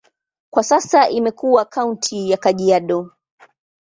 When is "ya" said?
2.31-2.37